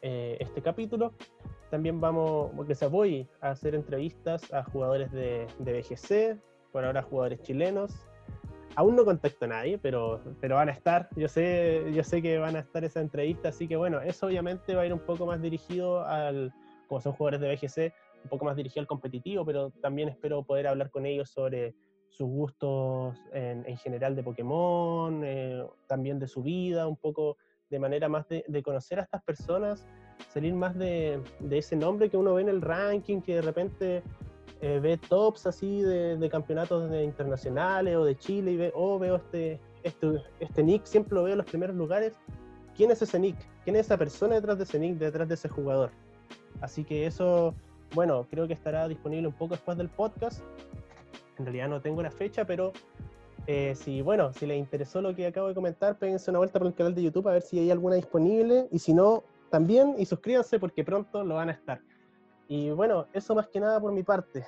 eh, 0.00 0.36
este 0.38 0.62
capítulo. 0.62 1.12
También 1.70 2.00
vamos, 2.00 2.52
porque 2.54 2.76
se 2.76 2.86
voy 2.86 3.28
a 3.40 3.50
hacer 3.50 3.74
entrevistas 3.74 4.52
a 4.52 4.62
jugadores 4.62 5.10
de, 5.10 5.48
de 5.58 5.80
BGC, 5.80 6.40
por 6.70 6.84
ahora 6.84 7.02
jugadores 7.02 7.42
chilenos. 7.42 8.06
Aún 8.76 8.96
no 8.96 9.04
contacto 9.04 9.44
a 9.44 9.48
nadie, 9.48 9.78
pero, 9.78 10.20
pero 10.40 10.56
van 10.56 10.68
a 10.68 10.72
estar. 10.72 11.08
Yo 11.16 11.28
sé, 11.28 11.84
yo 11.92 12.02
sé 12.02 12.20
que 12.22 12.38
van 12.38 12.56
a 12.56 12.60
estar 12.60 12.84
esa 12.84 13.00
entrevista, 13.00 13.50
así 13.50 13.68
que 13.68 13.76
bueno, 13.76 14.00
eso 14.00 14.26
obviamente 14.26 14.74
va 14.74 14.82
a 14.82 14.86
ir 14.86 14.92
un 14.92 15.00
poco 15.00 15.26
más 15.26 15.40
dirigido 15.40 16.04
al, 16.04 16.52
como 16.88 17.00
son 17.00 17.12
jugadores 17.12 17.40
de 17.40 17.54
BGC, 17.54 17.94
un 18.24 18.30
poco 18.30 18.44
más 18.44 18.56
dirigido 18.56 18.80
al 18.80 18.86
competitivo, 18.86 19.44
pero 19.44 19.70
también 19.70 20.08
espero 20.08 20.42
poder 20.42 20.66
hablar 20.66 20.90
con 20.90 21.06
ellos 21.06 21.30
sobre 21.30 21.74
sus 22.08 22.28
gustos 22.28 23.16
en, 23.32 23.64
en 23.66 23.76
general 23.76 24.14
de 24.16 24.22
Pokémon, 24.22 25.22
eh, 25.24 25.64
también 25.86 26.18
de 26.18 26.28
su 26.28 26.42
vida, 26.42 26.86
un 26.86 26.96
poco 26.96 27.36
de 27.70 27.78
manera 27.78 28.08
más 28.08 28.26
de, 28.28 28.62
conocer 28.62 29.00
a 29.00 29.02
estas 29.02 29.22
personas, 29.22 29.86
salir 30.28 30.54
más 30.54 30.76
de, 30.78 31.20
ese 31.50 31.74
nombre 31.76 32.08
que 32.08 32.16
uno 32.16 32.34
ve 32.34 32.42
en 32.42 32.48
el 32.48 32.62
ranking, 32.62 33.20
que 33.20 33.34
de 33.36 33.42
repente 33.42 34.02
eh, 34.64 34.80
ve 34.80 34.96
tops 34.96 35.46
así 35.46 35.82
de, 35.82 36.16
de 36.16 36.30
campeonatos 36.30 36.88
de 36.90 37.04
internacionales 37.04 37.96
o 37.96 38.04
de 38.06 38.16
Chile 38.16 38.52
y 38.52 38.56
ve, 38.56 38.72
oh, 38.74 38.98
veo 38.98 39.16
este, 39.16 39.60
este, 39.82 40.22
este 40.40 40.62
nick, 40.62 40.86
siempre 40.86 41.14
lo 41.16 41.24
veo 41.24 41.32
en 41.32 41.38
los 41.38 41.46
primeros 41.46 41.76
lugares. 41.76 42.14
¿Quién 42.74 42.90
es 42.90 43.02
ese 43.02 43.18
nick? 43.18 43.36
¿Quién 43.62 43.76
es 43.76 43.84
esa 43.84 43.98
persona 43.98 44.36
detrás 44.36 44.56
de 44.56 44.64
ese 44.64 44.78
nick, 44.78 44.96
detrás 44.96 45.28
de 45.28 45.34
ese 45.34 45.50
jugador? 45.50 45.90
Así 46.62 46.82
que 46.82 47.04
eso, 47.04 47.54
bueno, 47.94 48.26
creo 48.30 48.48
que 48.48 48.54
estará 48.54 48.88
disponible 48.88 49.28
un 49.28 49.34
poco 49.34 49.52
después 49.52 49.76
del 49.76 49.90
podcast. 49.90 50.40
En 51.36 51.44
realidad 51.44 51.68
no 51.68 51.82
tengo 51.82 52.00
la 52.00 52.10
fecha, 52.10 52.46
pero 52.46 52.72
eh, 53.46 53.74
si, 53.74 54.00
bueno, 54.00 54.32
si 54.32 54.46
les 54.46 54.58
interesó 54.58 55.02
lo 55.02 55.14
que 55.14 55.26
acabo 55.26 55.48
de 55.48 55.54
comentar, 55.54 55.98
péguense 55.98 56.30
una 56.30 56.38
vuelta 56.38 56.58
por 56.58 56.68
el 56.68 56.74
canal 56.74 56.94
de 56.94 57.02
YouTube 57.02 57.28
a 57.28 57.32
ver 57.32 57.42
si 57.42 57.58
hay 57.58 57.70
alguna 57.70 57.96
disponible. 57.96 58.66
Y 58.72 58.78
si 58.78 58.94
no, 58.94 59.24
también, 59.50 59.94
y 59.98 60.06
suscríbanse 60.06 60.58
porque 60.58 60.84
pronto 60.84 61.22
lo 61.22 61.34
van 61.34 61.50
a 61.50 61.52
estar. 61.52 61.82
Y 62.48 62.70
bueno, 62.70 63.06
eso 63.12 63.34
más 63.34 63.48
que 63.48 63.60
nada 63.60 63.80
por 63.80 63.92
mi 63.92 64.02
parte. 64.02 64.44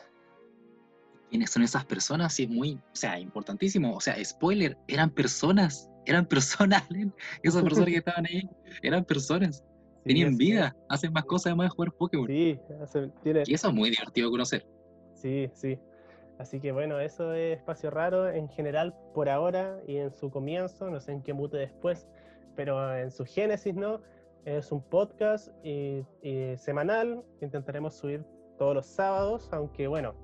¿Quiénes 1.31 1.51
son 1.51 1.63
esas 1.63 1.85
personas? 1.85 2.35
Sí, 2.35 2.45
es 2.45 2.49
muy, 2.49 2.75
o 2.75 2.97
sea, 2.97 3.19
importantísimo. 3.19 3.95
O 3.97 4.01
sea, 4.01 4.23
spoiler, 4.25 4.77
eran 4.87 5.11
personas, 5.11 5.91
eran 6.05 6.27
personas, 6.27 6.83
esas 7.43 7.63
personas 7.63 7.89
que 7.89 7.97
estaban 7.97 8.27
ahí, 8.27 8.49
eran 8.83 9.05
personas. 9.05 9.65
Sí, 10.05 10.11
tenían 10.13 10.37
vida, 10.37 10.77
hacen 10.89 11.13
más 11.13 11.25
cosas 11.25 11.47
además 11.47 11.67
de 11.67 11.71
jugar 11.71 11.93
Pokémon. 11.93 12.27
Sí, 12.29 12.61
hace, 12.81 13.09
tiene... 13.23 13.43
Y 13.47 13.55
eso 13.55 13.69
es 13.69 13.75
muy 13.75 13.91
divertido 13.91 14.31
conocer. 14.31 14.65
Sí, 15.15 15.51
sí. 15.53 15.79
Así 16.39 16.61
que 16.61 16.71
bueno, 16.71 17.01
eso 17.01 17.33
es 17.33 17.59
Espacio 17.59 17.91
Raro 17.91 18.29
en 18.29 18.49
general 18.49 18.95
por 19.15 19.29
ahora 19.29 19.81
y 19.87 19.97
en 19.97 20.13
su 20.13 20.31
comienzo, 20.31 20.91
no 20.91 21.01
sé 21.01 21.13
en 21.13 21.23
qué 21.23 21.33
mute 21.33 21.57
después, 21.57 22.07
pero 22.55 22.95
en 22.95 23.11
su 23.11 23.25
génesis, 23.25 23.75
¿no? 23.75 24.01
Es 24.47 24.71
un 24.71 24.81
podcast 24.81 25.49
y, 25.65 26.05
semanal 26.57 27.25
que 27.41 27.47
intentaremos 27.47 27.97
subir 27.97 28.25
todos 28.59 28.77
los 28.77 28.87
sábados, 28.87 29.49
aunque 29.51 29.89
bueno, 29.89 30.15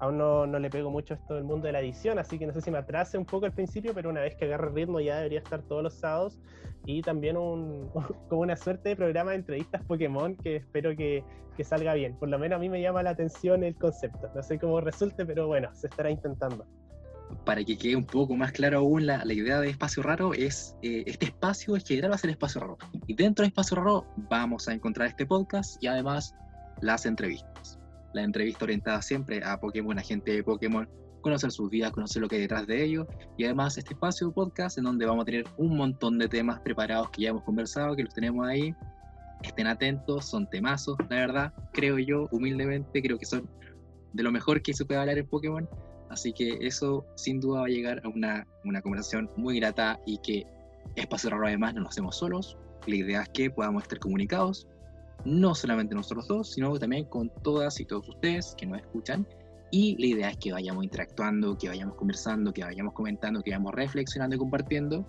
aún 0.00 0.18
no, 0.18 0.46
no, 0.46 0.58
le 0.58 0.68
pego 0.68 0.90
mucho 0.90 1.14
esto 1.14 1.34
del 1.34 1.44
mundo 1.44 1.66
de 1.66 1.72
la 1.72 1.80
edición, 1.80 2.18
así 2.18 2.38
que 2.38 2.46
no 2.46 2.52
sé 2.52 2.60
si 2.60 2.70
me 2.70 2.76
atrase 2.76 3.16
un 3.16 3.24
poco 3.24 3.46
al 3.46 3.52
principio, 3.52 3.94
pero 3.94 4.10
una 4.10 4.20
vez 4.20 4.36
que 4.36 4.44
agarre 4.44 4.68
el 4.68 4.74
ritmo 4.74 5.00
ya 5.00 5.16
debería 5.16 5.38
estar 5.38 5.62
todos 5.62 5.82
los 5.82 5.94
sábados 5.94 6.38
y 6.84 7.00
también 7.00 7.38
un, 7.38 7.90
como 8.28 8.42
una 8.42 8.54
suerte 8.54 8.90
de 8.90 8.96
programa 8.96 9.30
de 9.30 9.38
entrevistas 9.38 9.82
Pokémon 9.84 10.36
que 10.36 10.56
espero 10.56 10.94
que, 10.94 11.24
que, 11.56 11.64
salga 11.64 11.94
bien. 11.94 12.18
Por 12.18 12.28
lo 12.28 12.38
menos 12.38 12.56
a 12.56 12.60
mí 12.60 12.68
me 12.68 12.82
llama 12.82 13.02
la 13.02 13.10
atención 13.10 13.64
el 13.64 13.76
concepto. 13.76 14.30
No 14.34 14.42
sé 14.42 14.58
cómo 14.58 14.82
resulte, 14.82 15.24
pero 15.24 15.46
bueno, 15.46 15.74
se 15.74 15.86
estará 15.86 16.10
intentando. 16.10 16.66
Para 17.44 17.62
que 17.62 17.76
quede 17.76 17.96
un 17.96 18.06
poco 18.06 18.36
más 18.36 18.52
claro 18.52 18.78
aún 18.78 19.06
la, 19.06 19.24
la 19.24 19.32
idea 19.32 19.60
de 19.60 19.68
Espacio 19.68 20.02
Raro 20.02 20.32
es, 20.32 20.76
eh, 20.82 21.04
este 21.06 21.26
espacio 21.26 21.76
es 21.76 21.84
general 21.84 22.12
va 22.12 22.14
a 22.14 22.18
ser 22.18 22.30
Espacio 22.30 22.60
Raro. 22.60 22.78
Y 23.06 23.14
dentro 23.14 23.42
de 23.42 23.48
Espacio 23.48 23.76
Raro 23.76 24.06
vamos 24.30 24.68
a 24.68 24.72
encontrar 24.72 25.08
este 25.08 25.26
podcast 25.26 25.82
y 25.82 25.86
además 25.86 26.34
las 26.80 27.06
entrevistas 27.06 27.78
la 28.14 28.22
entrevista 28.22 28.64
orientada 28.64 29.02
siempre 29.02 29.44
a 29.44 29.60
Pokémon, 29.60 29.98
a 29.98 30.02
gente 30.02 30.32
de 30.32 30.42
Pokémon, 30.42 30.88
conocer 31.20 31.50
sus 31.50 31.68
vidas, 31.68 31.90
conocer 31.90 32.22
lo 32.22 32.28
que 32.28 32.36
hay 32.36 32.42
detrás 32.42 32.66
de 32.66 32.82
ellos 32.82 33.06
y 33.36 33.44
además 33.44 33.76
este 33.76 33.94
espacio 33.94 34.30
podcast 34.32 34.78
en 34.78 34.84
donde 34.84 35.04
vamos 35.04 35.22
a 35.22 35.26
tener 35.26 35.44
un 35.56 35.76
montón 35.76 36.18
de 36.18 36.28
temas 36.28 36.60
preparados 36.60 37.10
que 37.10 37.22
ya 37.22 37.30
hemos 37.30 37.42
conversado, 37.42 37.96
que 37.96 38.04
los 38.04 38.14
tenemos 38.14 38.46
ahí. 38.46 38.74
Estén 39.42 39.66
atentos, 39.66 40.26
son 40.26 40.48
temazos, 40.48 40.96
la 41.10 41.16
verdad, 41.16 41.52
creo 41.72 41.98
yo, 41.98 42.28
humildemente, 42.30 43.02
creo 43.02 43.18
que 43.18 43.26
son 43.26 43.48
de 44.12 44.22
lo 44.22 44.30
mejor 44.30 44.62
que 44.62 44.72
se 44.72 44.84
puede 44.84 45.00
hablar 45.00 45.18
en 45.18 45.26
Pokémon. 45.26 45.68
Así 46.10 46.32
que 46.32 46.58
eso 46.60 47.04
sin 47.14 47.40
duda 47.40 47.60
va 47.60 47.66
a 47.66 47.70
llegar 47.70 48.00
a 48.04 48.08
una, 48.08 48.46
una 48.64 48.82
conversación 48.82 49.30
muy 49.36 49.58
grata 49.58 50.00
y 50.06 50.18
que 50.18 50.46
Espacio 50.96 51.30
Raro 51.30 51.46
además 51.46 51.74
no 51.74 51.82
lo 51.82 51.88
hacemos 51.88 52.16
solos. 52.16 52.56
La 52.86 52.96
idea 52.96 53.22
es 53.22 53.28
que 53.30 53.50
podamos 53.50 53.82
estar 53.82 53.98
comunicados, 53.98 54.68
no 55.24 55.54
solamente 55.54 55.94
nosotros 55.94 56.28
dos, 56.28 56.52
sino 56.52 56.78
también 56.78 57.06
con 57.06 57.30
todas 57.42 57.80
y 57.80 57.84
todos 57.84 58.08
ustedes 58.08 58.54
que 58.56 58.66
nos 58.66 58.78
escuchan. 58.78 59.26
Y 59.70 59.96
la 59.98 60.06
idea 60.06 60.30
es 60.30 60.36
que 60.36 60.52
vayamos 60.52 60.84
interactuando, 60.84 61.58
que 61.58 61.68
vayamos 61.68 61.96
conversando, 61.96 62.52
que 62.52 62.62
vayamos 62.62 62.92
comentando, 62.92 63.42
que 63.42 63.50
vayamos 63.50 63.74
reflexionando 63.74 64.36
y 64.36 64.38
compartiendo 64.38 65.04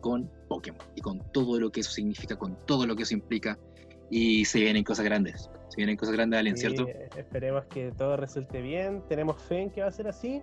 con 0.00 0.30
Pokémon 0.48 0.80
y 0.96 1.00
con 1.00 1.20
todo 1.32 1.60
lo 1.60 1.70
que 1.70 1.80
eso 1.80 1.90
significa, 1.90 2.36
con 2.36 2.56
todo 2.66 2.86
lo 2.86 2.96
que 2.96 3.04
eso 3.04 3.14
implica. 3.14 3.58
Y 4.10 4.44
se 4.44 4.60
vienen 4.60 4.82
cosas 4.84 5.04
grandes, 5.04 5.50
se 5.68 5.76
vienen 5.76 5.96
cosas 5.96 6.14
grandes, 6.14 6.40
Alien, 6.40 6.56
sí, 6.56 6.62
¿cierto? 6.62 6.86
Esperemos 7.16 7.64
que 7.66 7.92
todo 7.92 8.16
resulte 8.16 8.60
bien, 8.60 9.02
tenemos 9.08 9.40
fe 9.40 9.62
en 9.62 9.70
que 9.70 9.82
va 9.82 9.88
a 9.88 9.92
ser 9.92 10.08
así. 10.08 10.42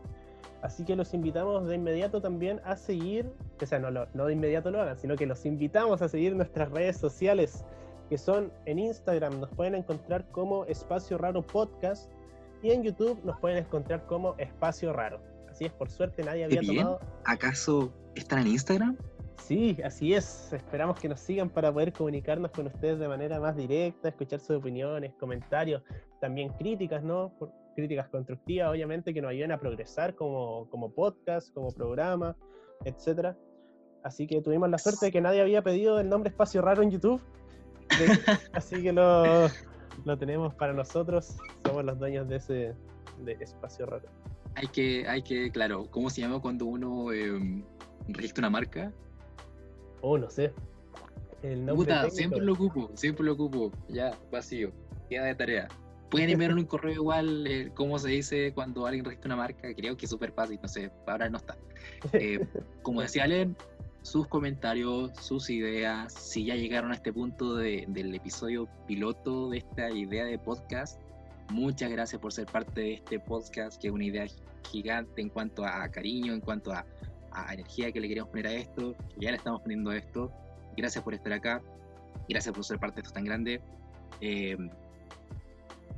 Así 0.62 0.84
que 0.86 0.96
los 0.96 1.14
invitamos 1.14 1.68
de 1.68 1.76
inmediato 1.76 2.22
también 2.22 2.62
a 2.64 2.76
seguir, 2.76 3.30
o 3.62 3.66
sea, 3.66 3.78
no, 3.78 3.92
no 3.92 4.26
de 4.26 4.34
inmediato 4.34 4.72
lo 4.72 4.82
hagan, 4.82 4.98
sino 4.98 5.16
que 5.16 5.26
los 5.26 5.46
invitamos 5.46 6.02
a 6.02 6.10
seguir 6.10 6.36
nuestras 6.36 6.72
redes 6.72 6.98
sociales 6.98 7.64
que 8.10 8.18
son 8.18 8.52
en 8.66 8.80
Instagram 8.80 9.40
nos 9.40 9.50
pueden 9.50 9.76
encontrar 9.76 10.26
como 10.32 10.66
Espacio 10.66 11.18
Raro 11.18 11.46
Podcast 11.46 12.10
y 12.64 12.72
en 12.72 12.84
YouTube 12.84 13.20
nos 13.24 13.40
pueden 13.40 13.58
encontrar 13.58 14.06
como 14.06 14.36
Espacio 14.38 14.94
Raro. 14.94 15.20
Así 15.50 15.66
es, 15.66 15.72
por 15.74 15.90
suerte 15.90 16.24
nadie 16.24 16.46
había 16.46 16.62
bien? 16.62 16.78
tomado. 16.78 17.00
¿Acaso 17.26 17.92
están 18.16 18.40
en 18.40 18.48
Instagram? 18.48 18.98
Sí, 19.38 19.77
así 19.84 20.13
es. 20.13 20.51
Esperamos 20.51 21.00
que 21.00 21.08
nos 21.08 21.20
sigan 21.20 21.50
para 21.50 21.72
poder 21.72 21.94
comunicarnos 21.94 22.51
con 22.51 22.67
ustedes 22.67 23.00
de 23.00 23.08
manera 23.08 23.39
más 23.39 23.56
directa, 23.56 24.10
escuchar 24.10 24.39
sus 24.39 24.58
opiniones, 24.58 25.13
comentarios, 25.20 25.84
también 26.20 26.50
críticas, 26.50 27.03
¿no? 27.03 27.32
Críticas 27.75 28.10
constructivas, 28.10 28.72
obviamente, 28.72 29.13
que 29.13 29.22
nos 29.22 29.32
ayuden 29.32 29.51
a 29.51 29.60
progresar 29.60 30.15
como, 30.15 30.67
como 30.70 30.91
podcast, 30.91 31.53
como 31.53 31.72
programa, 31.72 32.36
etc. 32.84 33.36
Así 34.03 34.27
que 34.27 34.41
tuvimos 34.41 34.70
la 34.70 34.77
suerte 34.77 35.08
de 35.08 35.12
que 35.12 35.22
nadie 35.22 35.41
había 35.41 35.62
pedido 35.62 36.00
el 36.00 36.10
nombre 36.10 36.29
Espacio 36.29 36.62
Raro 36.62 36.82
en 36.82 36.91
YouTube 36.91 37.22
Así 38.53 38.82
que 38.82 38.91
lo, 38.91 39.48
lo, 40.06 40.17
tenemos 40.17 40.53
para 40.56 40.74
nosotros. 40.74 41.38
Somos 41.65 41.86
los 41.86 42.00
dueños 42.00 42.27
de 42.27 42.36
ese 42.36 42.75
de 43.24 43.32
espacio 43.39 43.86
raro. 43.86 44.08
Hay 44.56 44.67
que, 44.67 45.08
hay 45.08 45.22
que, 45.22 45.51
claro, 45.51 45.88
¿cómo 45.89 46.10
se 46.10 46.22
llama 46.22 46.39
cuando 46.39 46.65
uno 46.65 47.12
eh, 47.12 47.63
registra 48.08 48.41
una 48.41 48.50
marca? 48.50 48.91
Oh, 50.01 50.18
no 50.18 50.30
sé. 50.30 50.54
El 51.44 51.66
nombre 51.66 51.88
Puta, 51.88 52.10
siempre 52.10 52.42
lo 52.42 52.54
ocupo, 52.54 52.92
siempre 52.96 53.25
lo 53.25 53.34
ocupo. 53.34 53.72
Ya, 53.89 54.18
vacío. 54.32 54.72
Queda 55.10 55.25
de 55.25 55.36
tarea. 55.36 55.68
Pueden 56.10 56.30
enviar 56.30 56.54
un 56.54 56.66
correo 56.66 56.94
igual, 56.94 57.46
eh, 57.48 57.72
cómo 57.74 58.00
se 58.00 58.10
dice 58.10 58.54
cuando 58.54 58.86
alguien 58.86 59.04
registra 59.04 59.27
una 59.27 59.36
marca, 59.36 59.74
creo 59.75 59.98
que 59.98 60.06
es 60.06 60.10
súper 60.10 60.32
fácil, 60.32 60.58
no 60.62 60.68
sé, 60.70 60.89
ahora 61.06 61.30
no 61.30 61.38
está. 61.38 61.58
Eh, 62.13 62.39
como 62.82 63.01
decía 63.01 63.25
Alen, 63.25 63.58
sus 64.04 64.25
comentarios, 64.27 65.12
sus 65.20 65.50
ideas, 65.50 66.13
si 66.13 66.46
ya 66.46 66.56
llegaron 66.56 66.92
a 66.92 66.96
este 66.96 67.12
punto 67.12 67.56
de, 67.58 67.84
del 67.89 68.16
episodio 68.16 68.70
piloto 68.88 69.50
de 69.50 69.58
esta 69.58 69.92
idea 69.92 70.24
de 70.24 70.39
podcast. 70.39 71.01
Muchas 71.50 71.92
gracias 71.92 72.22
por 72.22 72.32
ser 72.32 72.46
parte 72.46 72.82
de 72.82 72.94
este 72.94 73.20
podcast, 73.20 73.82
que 73.82 73.88
es 73.88 73.94
una 73.94 74.06
idea 74.06 74.25
gigante 74.72 75.22
en 75.22 75.27
cuanto 75.27 75.66
a 75.66 75.89
cariño, 75.89 76.34
en 76.34 76.39
cuanto 76.39 76.72
a, 76.72 76.86
a 77.31 77.53
energía 77.53 77.91
que 77.91 78.00
le 78.00 78.07
queremos 78.07 78.29
poner 78.29 78.48
a 78.48 78.53
esto, 78.53 78.96
que 79.13 79.25
ya 79.25 79.31
le 79.31 79.38
estamos 79.38 79.62
poniendo 79.62 79.91
a 79.91 79.98
esto. 79.98 80.31
Gracias 80.75 81.03
por 81.03 81.13
estar 81.13 81.34
acá, 81.34 81.62
gracias 82.29 82.53
por 82.53 82.63
ser 82.63 82.79
parte 82.79 82.96
de 82.96 83.01
esto 83.01 83.13
tan 83.13 83.25
grande. 83.25 83.62
Eh, 84.22 84.57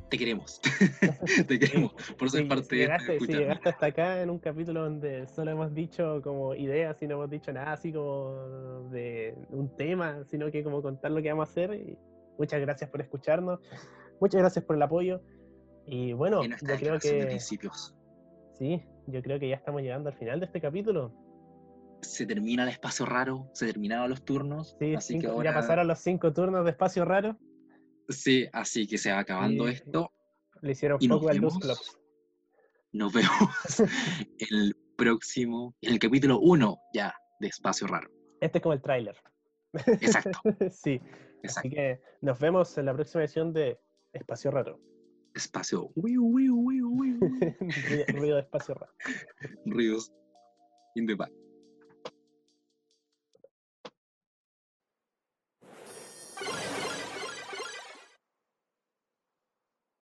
te 0.10 0.18
queremos. 0.18 0.60
te 1.48 1.60
queremos 1.60 1.94
por 2.18 2.30
ser 2.30 2.42
sí, 2.42 2.48
parte 2.48 2.64
si 2.66 2.76
llegaste, 2.78 3.12
de 3.14 3.20
si 3.20 3.28
llegaste 3.28 3.70
hasta 3.70 3.86
acá 3.86 4.22
en 4.22 4.30
un 4.30 4.40
capítulo 4.40 4.84
donde 4.84 5.28
solo 5.28 5.52
hemos 5.52 5.74
dicho 5.74 6.22
como 6.24 6.56
ideas 6.56 7.02
y 7.02 7.08
no 7.08 7.16
hemos 7.16 7.30
dicho 7.30 7.54
nada 7.54 7.74
así 7.74 7.94
como 7.94 8.90
de 8.92 9.36
un 9.50 9.76
tema, 9.76 10.24
sino 10.26 10.50
que 10.52 10.64
como 10.64 10.82
contar 10.82 11.12
lo 11.12 11.22
que 11.22 11.30
vamos 11.30 11.50
a 11.50 11.52
hacer. 11.52 11.74
Y 11.74 11.98
muchas 12.38 12.60
gracias 12.60 12.90
por 12.90 13.02
escucharnos. 13.02 13.60
Muchas 14.20 14.42
gracias 14.42 14.66
por 14.66 14.76
el 14.76 14.82
apoyo. 14.82 15.22
Y 15.86 16.14
bueno, 16.14 16.44
yo 16.44 16.76
creo 16.78 17.00
que. 17.00 17.26
principios. 17.26 17.96
Sí, 18.58 18.84
yo 19.12 19.22
creo 19.22 19.40
que 19.40 19.50
ya 19.50 19.56
estamos 19.56 19.82
llegando 19.82 20.10
al 20.10 20.16
final 20.16 20.40
de 20.40 20.46
este 20.46 20.62
capítulo. 20.62 21.14
Se 22.02 22.26
termina 22.26 22.64
el 22.64 22.70
espacio 22.70 23.06
raro, 23.06 23.50
se 23.54 23.66
terminaron 23.66 24.10
los 24.10 24.24
turnos. 24.24 24.76
Sí, 24.80 24.96
así 24.96 25.14
cinco, 25.14 25.22
que 25.22 25.28
ahora... 25.28 25.52
ya 25.52 25.56
pasaron 25.56 25.88
los 25.88 26.00
cinco 26.00 26.32
turnos 26.34 26.64
de 26.64 26.72
espacio 26.72 27.06
raro. 27.06 27.38
Sí, 28.08 28.48
así 28.54 28.88
que 28.88 28.98
se 28.98 29.12
va 29.12 29.20
acabando 29.20 29.68
esto. 29.68 30.12
Le 30.62 30.72
hicieron 30.72 31.00
poco 31.00 31.30
al 31.30 31.38
Luz. 31.38 31.60
Clubs. 31.60 32.00
Nos 32.92 33.14
vemos 33.14 33.30
el 34.52 34.76
próximo, 34.98 35.76
en 35.82 35.94
el 35.94 36.00
capítulo 36.00 36.40
1 36.40 36.80
ya 36.94 37.14
de 37.40 37.48
Espacio 37.48 37.88
Raro. 37.88 38.10
Este 38.42 38.58
es 38.58 38.62
como 38.62 38.74
el 38.74 38.82
tráiler. 38.82 39.16
Exacto. 39.74 40.40
sí. 40.72 41.00
Así 41.44 41.70
que 41.70 42.02
nos 42.22 42.40
vemos 42.40 42.78
en 42.78 42.86
la 42.86 42.94
próxima 42.94 43.24
edición 43.24 43.54
de 43.54 43.80
Espacio 44.12 44.52
Rato. 44.52 44.80
Espacio. 45.40 45.90
Ruido 48.14 48.36
de 48.36 48.42
espacio 48.42 48.76
raro. 48.76 48.94
Ríos 49.66 50.12
in 50.96 51.08
the 51.08 51.16
back. 51.16 51.32